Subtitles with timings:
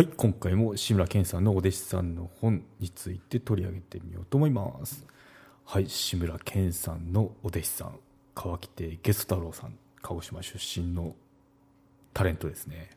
[0.00, 5.04] はい今回も志村けんさんのお弟子さんの本について取り上げてみようと思います。
[5.66, 7.98] はい志村けんさんのお弟子さん
[8.34, 11.14] 川木亭ゲス太郎さん鹿児島出身の
[12.14, 12.88] タレントですね。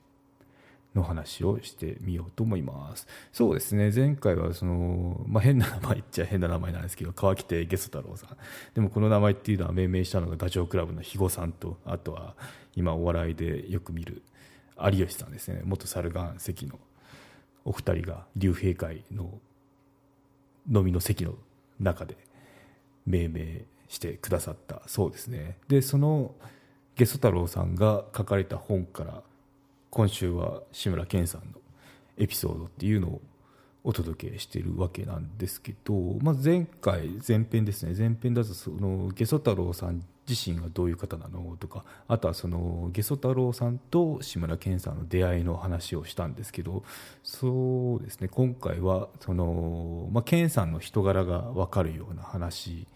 [0.95, 3.05] の話をしてみようと思います。
[3.33, 8.37] そうですね前回はその、まあ、変な名前っちゃ変な名前なんですけど川木亭ゲス太郎さん。
[8.75, 12.37] でもこの名前っていうのは命名したのがダチョウ倶楽部の肥後さんとあとは
[12.77, 14.21] 今お笑いでよく見る
[14.81, 15.63] 有吉さんですね。
[15.65, 16.79] 元猿岩石の
[17.65, 19.39] お二人が竜兵会の
[20.71, 21.35] 飲みの席の
[21.79, 22.17] 中で
[23.05, 25.57] 命名してくださったそうですね。
[25.67, 26.33] でその
[26.95, 29.21] ゲソ太郎さんが書かれた本から
[29.89, 31.47] 今週は志村けんさんの
[32.17, 33.21] エピソードっていうのを
[33.83, 37.93] お届けしているわけなんですけど、まあ、前回前編ですね。
[37.97, 41.57] 前編だとそのゲソ太郎さん自身がどういう方なの？
[41.59, 46.83] とかあとはそのゲソ太郎さんと志村けんさんの出会いの話をしたんですけど
[47.23, 52.87] そうですね今回はその、まあ、ケンさんの人柄が分かるような話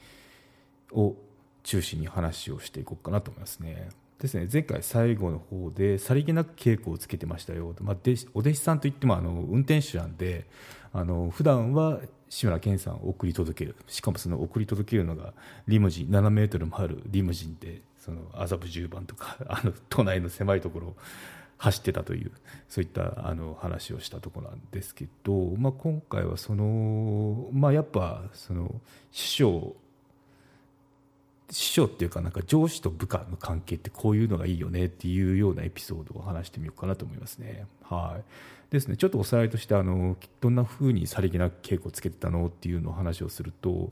[0.92, 1.16] を
[1.64, 3.90] 中心に話をしていこうかなと思いますね。
[4.20, 7.98] ですね、前回最後の方でさりげなく稽古をつけてましたよ、まあ、
[8.34, 10.48] お弟子さんといってもあの運転手なんで
[10.92, 15.34] あの普段は志村けんさんを送り届けるしかもその送り届けるのが
[15.68, 20.96] リムジン7メートルもあるリムジンでその麻布十番とかあの都内の狭いところを
[21.58, 22.32] 走ってたという
[22.70, 28.76] そういったあの話をしたところなんですけど、まあ、今回はその、まあ、やっぱその
[29.12, 29.76] 師匠
[31.50, 37.66] 師匠っていうかなんか上司と部下の関係ってこういうのがいいよねっていうようなエピソードを話してみようかなと思いますね。
[37.84, 43.92] はい、ですねちょっとおさらいとしてあのどんなふうにさりげなく稽古をつけてたのっていうのを話をすると、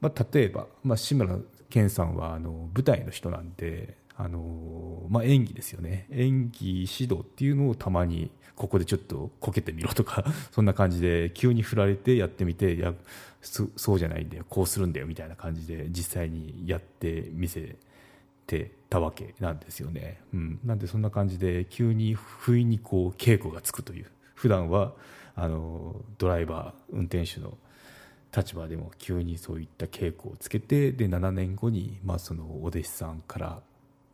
[0.00, 6.06] まあ、例えば、まあ、志村けんさんはあの舞台の人なんであのまあ、演技ですよね。
[6.10, 12.94] 演技指導っていうのをたまにここでちょっとこけてみろとか そんな感じで急に振られてやってみていや
[13.40, 14.44] そうじゃないんだよ。
[14.48, 15.06] こうするんだよ。
[15.06, 17.76] みたいな感じで実際にやってみせ
[18.46, 24.06] てたわけなんですよね、うん、なんでそんな感じで急に不意にこう稽古がつくという。
[24.34, 24.94] 普段は
[25.34, 27.56] あのドライバー運転手の
[28.36, 33.60] 立場でも急にそういった稽古をつけてで7年後に、まあ、そのお弟子さんから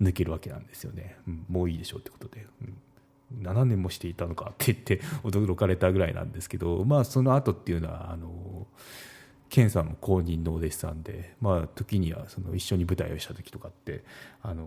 [0.01, 8.67] 抜けるわけなんですよね、うん、もういいでしょうってことで、うん、7年もしていたのかって言って 驚かれたぐらいなんですけど、まあ、その後っていうのはあの
[9.49, 14.05] 健さんも公認のお弟子さんで、まあ、時にはその一緒に舞台をした時とかって
[14.43, 14.65] あの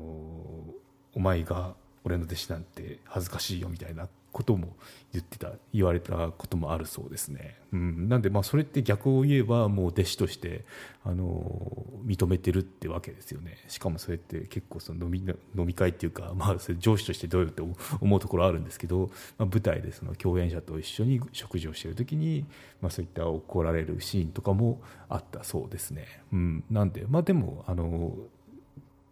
[1.14, 4.76] お前が俺の弟子なんて恥ずかしいよみたいなことも
[5.14, 10.64] 言ってた言われたこともあるそうですね、うん、なんでまあそれって逆を言えばもう弟子として
[11.04, 13.58] あの認めてるってわけですよね。
[13.68, 15.20] しかもそれって結構その飲み
[15.56, 17.62] 飲み会っていうか、まあ、それ上司としてどうよって
[18.00, 22.46] 思うところあるんですけど、まあ、舞台でその共演者と一緒に食事をしてる時に、
[22.82, 28.14] まあ、そういった怒られるシーンとかもあったそうですね、うん、なんでまあでもあの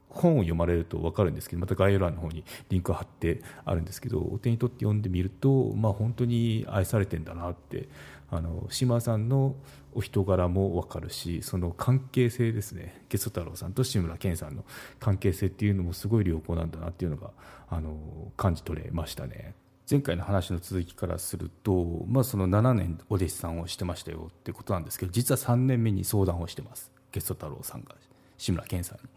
[0.10, 7.88] 本を読まれると分かるんですけどまた概要欄の方にリンク貼ってあるんですけどお手に取って読んでみると、まあ、本当に愛されてんだなって
[8.32, 9.56] あの島さんの
[9.94, 14.64] お人柄も分かるしその関係性ですねゲソ太郎さんと志村けんさんの
[15.00, 17.32] 関係性っていうのもすごい良好なんだなっていうのが
[17.70, 17.98] あの
[18.38, 19.54] 感じ取れましたね。
[19.90, 27.96] 前回の話の続きからすると、まあ、その7年お弟子さんをしてましたよってことなんですけど実は3年目に相談をしてますゲソ太郎さんが
[28.38, 29.10] 志村けんさんに。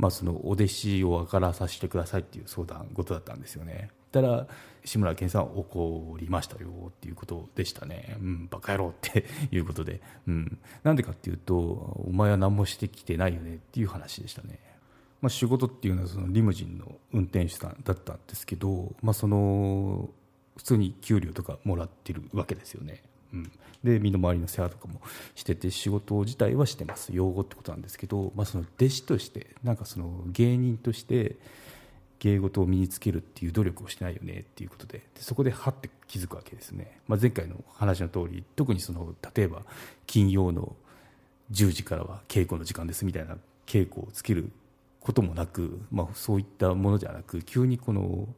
[0.00, 3.90] まあ、そのお弟子を分からさせてくださいっていう相談事だったんですよね。
[4.10, 4.46] たら
[4.82, 14.58] 志村けんさん怒りましたよっていうことでしたね、うん、バカ野郎っていうことで、うん、なんでかっていうとお前は何もしてきてないよねっていう話でしたね、
[15.20, 20.08] まあ、仕事っていうのはそのリムジンの運転手さんだったんですけど、まあ、その
[20.56, 23.02] 普通に給料とかもらってるわけですよね。
[23.32, 23.52] うん、
[23.84, 25.00] で身の回りの世話とかも
[25.34, 27.14] してて仕事自体はしてます。
[27.14, 31.36] 養護ってことなんですけど、まあ、その弟子としてなんかその芸人として
[32.20, 39.62] 芸事を身につけるっていう努力をしてないよねっていうことでそこではって気づくわけですね、まあ、前回の話の通り特にその例えば
[40.06, 40.76] 金曜の
[41.50, 43.36] 10時からは稽古の時間ですみたいな
[43.66, 44.50] 稽古をつける
[45.00, 48.28] こともなく、まあ、そういったものではなく急にこの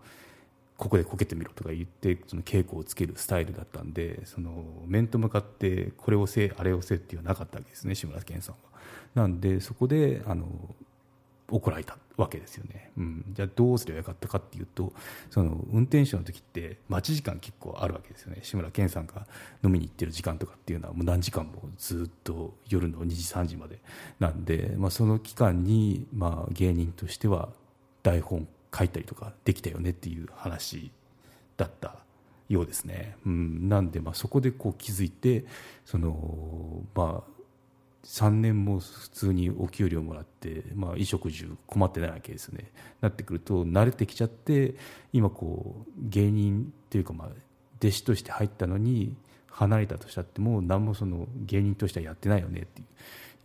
[0.82, 8.60] ここでこけてみろとか言ってその稽古をつけるスタイルだったんでその面と向かってこれをせあれをせっていうのはなかったわけですね志村けんさんは。
[9.14, 10.44] なんでそこであの
[11.48, 14.92] 怒られたわけですよね、うん、じゃあどうすればよかったかっていうと
[15.30, 18.40] その運転手の時って待ち時間結構あるわけですよね。
[18.42, 19.28] 志村けんさんが
[19.62, 23.78] 飲みに行ってる時間とかっていうのはもう何時間もずっと夜の2時3時まで。
[24.18, 27.50] なんで、まあ、その期間に、まあ、芸人としては
[28.02, 30.90] 台本書いたりとかできたよねっていう話
[31.56, 31.96] だった
[32.48, 35.44] ようですね、うん、なんでまあそこでこう気づいて
[35.84, 37.32] そのまあ
[38.04, 42.72] 3年も普通にお給料もらって、まあ、衣食住困ってないわけですよね。
[43.00, 44.74] なってくると慣れてきちゃって
[45.12, 47.28] 今こう芸人っていうかまあ
[47.78, 49.14] 弟子として入ったのに
[49.48, 52.82] 離れたとしたっても何もその芸人としてはやってないよねって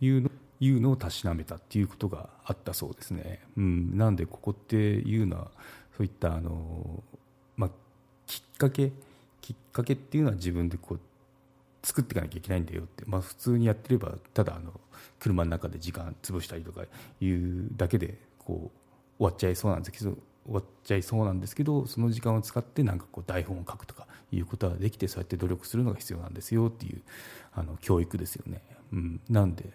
[0.00, 5.50] いうのいうのをたしなめたっていうことがあったそうですね、うん、なんでここっていうのは
[5.96, 7.02] そういったあの、
[7.56, 7.70] まあ、
[8.26, 8.92] きっかけ
[9.40, 11.00] きっかけっていうのは自分でこう
[11.82, 14.72] 作っていかなきゃいけないんだよって、まあ、普通にやってればただあの
[15.18, 16.82] 車の中で時間潰したりとか
[17.20, 18.68] いうだけでこう
[19.18, 27.02] 終わっちゃいそうなんですけど終わっちゃいそうなんですけどその時間を使ってなんかこう台本を書くとかいうことができてそうやって努力するのが必要なんですよっていう
[27.54, 28.62] あの教育ですよね、
[28.92, 29.70] うん、なんで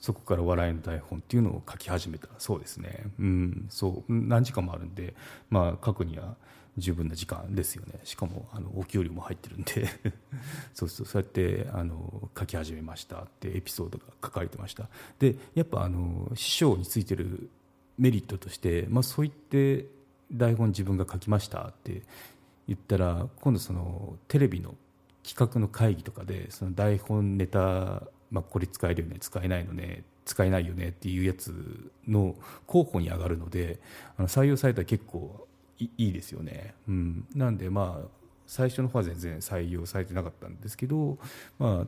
[0.00, 2.28] そこから笑いの台本っていうのを書き始めた。
[2.38, 4.12] そうですね、うん、そう。
[4.12, 5.14] 何時間もあるんで、
[5.50, 6.36] まあ、書くには
[6.78, 8.00] 十分な時間ですよね。
[8.04, 9.86] しかもあのお給料も入ってるんで。
[10.72, 11.06] そうそう。
[11.06, 14.88] そうやってあの書き始めましたってエピソードが書かれてました。
[15.18, 17.50] でやっぱあの師匠についてる
[17.98, 19.86] メリットとして、まあ、そう言って
[20.32, 22.02] 台本自分が書きましたって
[22.66, 24.74] 言ったら今度そのテレビの
[25.22, 32.36] 企画の会議とかでその台本ネタ、まあ、これ使えるよね使えないのね使えないよねっていうやつの
[32.66, 33.80] 候補に上がるので
[34.16, 35.46] あの採用されたら結構
[35.78, 38.08] いいですよね、うん、なんでまあ
[38.46, 41.18] 最初の方は全然採用されてなかったんですけど
[41.58, 41.86] まあ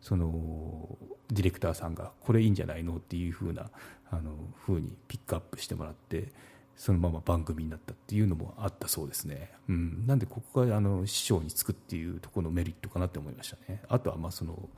[0.00, 0.96] その
[1.28, 3.70] ディレクターさんがこれいいんじゃないのっていうふうな
[4.10, 4.32] あの
[4.66, 6.32] 風にピックアップしてもらって
[6.76, 13.82] そのまま番組になったっていうのもあったそうですね、うん、なんでここがあの師匠につくっていうところのメリットかなって思いましたね。
[13.88, 14.68] あとはまあその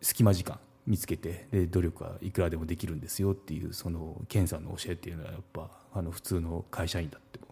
[0.00, 7.46] 隙間時間見つけてで努力はいくらでもできるんですよっていうその健さんの教えっていうのはやっぱあの普通の会社員だっても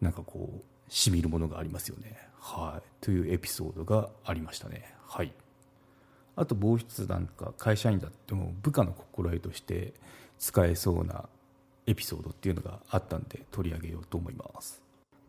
[0.00, 2.18] なんかこうしみるものがありますよね。
[2.38, 3.04] はい。
[3.04, 4.94] というエピソードがありましたね。
[5.06, 5.32] はい。
[6.36, 9.92] あともう一つなんか会社員だっても部下の心得として
[10.38, 11.28] 使えそうな
[11.86, 14.80] エピソードっていうのがあったんで取り上げようと思います。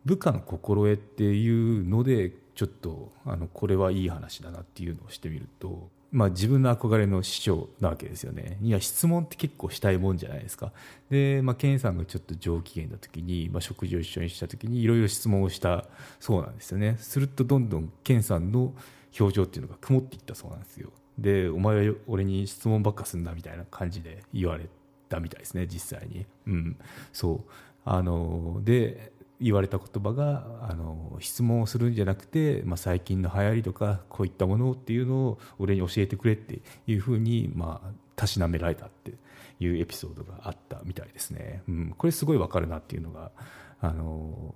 [0.04, 8.58] 部下の心得っていうのでちょっとあのこれはいい話だなっていうのをしてみるとまあ、自分の憧れの師匠なわけですよね。
[8.60, 10.70] いや質問って結構したいもんじゃないですか。
[11.08, 15.86] で、まあ、ケンさんがちょっと上機嫌な時に、まあ、食事を一緒にした時にいろいろ質問をした
[16.20, 16.96] そうなんですよね。
[17.00, 18.74] するとどんどんケンさんの
[19.18, 20.90] 表情っていうのが曇っていったそうなんですよ。
[21.18, 24.68] でお前は俺に質問ばっかすんなみたいな感じで言われ
[25.08, 26.26] たみたいですね実際に。
[26.46, 26.76] うん。
[27.14, 27.50] そう。
[27.86, 29.11] あので
[29.42, 39.12] 言われた言葉があの質問をするんじゃなくて、まあ、最近の流行りとかこういったものっていうのを俺に教えてくれっていうふうに、まあ、たしなめられたって
[39.58, 43.32] いうエピソードがあったみたいですね、うん、これすごい分かるなっていうのが
[43.80, 44.54] あの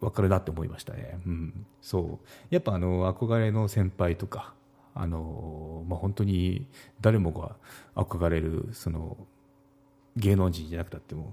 [0.00, 2.26] 分かるなって思いましたね、うん、そう。
[2.50, 4.54] やっぱあの憧れの先輩とか
[4.94, 6.66] あの、まあ、本当に
[7.00, 7.56] 誰もが
[7.94, 9.16] 憧れるその
[10.16, 11.32] 芸能人じゃなくたっても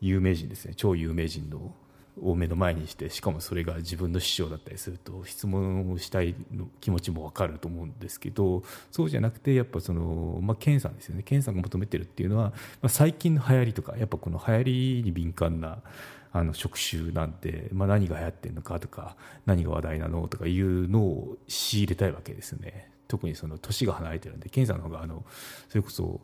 [0.00, 0.74] 有名人ですね。
[0.76, 1.74] 超有名人の
[2.22, 11.22] を目の前にしてしかもそれが自分の師匠だったりすると質問をしたいの気持ちも分かると思うんですけどそうじゃなくてやっぱその、まあ、健さんですよね。
[11.24, 15.78] 健さんが求めてるっていうのは、まあ、最近の流行りとかやっぱこの流行りに敏感な
[16.32, 22.90] あの職種なんて、まあ、何が流行ってるのかとか何が話題なのとかいうのを仕入れたいわけですね。
[23.06, 25.24] 特にその年が離れてるんで健さんの方があの
[25.68, 26.20] それこそ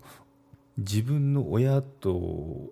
[0.79, 2.71] 自分の親と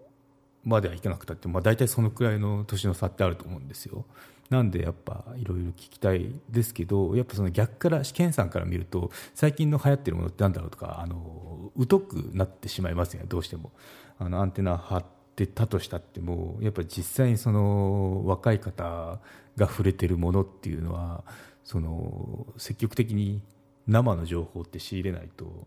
[0.65, 4.05] まではいかなくたって、まあ、大体そのくらいの年の差ってあると思うんですよ。
[4.51, 13.73] なんでやっぱいろいろ聞きたいですけどやっぱその逆から試験さんから見ると最近の流行ってるものってなんだろうとかあの疎くなってしまいますよねどうしても
[14.19, 15.05] あのアンテナ張っ
[15.37, 19.21] てたとしたってもやっぱり実際にその若い方
[19.57, 21.25] が触れてるものっていうのは
[21.63, 23.43] その積極的に
[23.87, 25.67] 生の情報って仕入れないと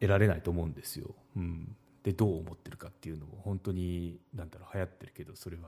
[0.00, 1.10] 得られないと思うんですよ。
[1.36, 5.62] うんでどう思ってるかっていうのを本当になんだろう流行ってるけどそれは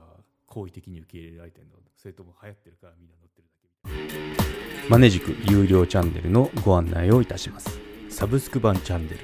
[0.47, 1.73] 好意的に受け入れられてるの？
[1.95, 7.79] それとも流行ってるからみんな乗ってるだけマネジク有料チャンネルのご案内をいたします。
[8.09, 9.19] サブスク版チャンネル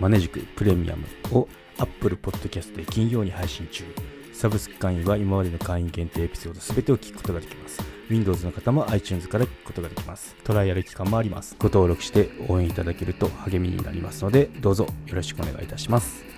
[0.00, 3.84] マネジクプレミアムを Apple Podcast で金曜に配信中。
[4.32, 7.80] サブスク会員は今までの会員限定エピソード全てを聞くことができます。
[8.10, 10.34] Windows の方も iTunes から聞くことができます。
[10.42, 11.54] トライアル期間もあります。
[11.58, 16.33] ご登録して応援いただけると励みになりますのでどうぞよろしくお願いいたします。